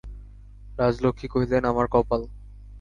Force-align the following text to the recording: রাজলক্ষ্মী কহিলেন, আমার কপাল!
রাজলক্ষ্মী 0.79 1.27
কহিলেন, 1.27 1.63
আমার 1.65 1.87
কপাল! 1.87 2.21